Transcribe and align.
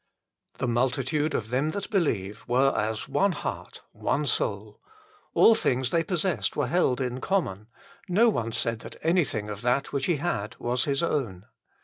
The 0.57 0.67
multitude 0.67 1.35
of 1.35 1.51
them 1.51 1.69
that 1.77 1.91
believe 1.91 2.43
were 2.47 2.73
as 2.75 3.07
one 3.07 3.33
heart, 3.33 3.81
one 3.91 4.25
soul: 4.25 4.81
all 5.35 5.53
things 5.53 5.91
they 5.91 6.03
possessed 6.03 6.55
were 6.55 6.65
held 6.65 6.99
in 6.99 7.21
common; 7.21 7.67
no 8.09 8.27
one 8.27 8.51
said 8.51 8.79
that 8.79 8.95
anything 9.03 9.47
of 9.47 9.61
that 9.61 9.93
which 9.93 10.07
he 10.07 10.17
had 10.17 10.55
was 10.57 10.85
his 10.85 11.03
own. 11.03 11.45